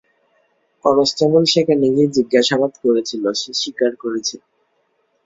Constable 0.85 1.43
সেখানে 1.53 1.85
গিয়ে 1.93 2.13
জিজ্ঞাসাবাদ 2.15 2.71
করেছিল 2.83 3.23
সে 3.33 3.51
স্বীকার 3.61 3.91
করেছে। 4.03 4.35